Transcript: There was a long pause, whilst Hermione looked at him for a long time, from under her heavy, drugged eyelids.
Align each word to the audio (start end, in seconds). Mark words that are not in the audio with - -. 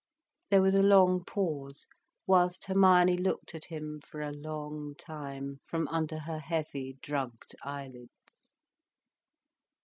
There 0.49 0.63
was 0.63 0.73
a 0.73 0.81
long 0.81 1.23
pause, 1.25 1.87
whilst 2.25 2.65
Hermione 2.65 3.17
looked 3.17 3.53
at 3.53 3.65
him 3.65 4.01
for 4.03 4.19
a 4.23 4.31
long 4.31 4.95
time, 4.95 5.59
from 5.67 5.87
under 5.89 6.17
her 6.21 6.39
heavy, 6.39 6.97
drugged 7.03 7.55
eyelids. 7.61 8.09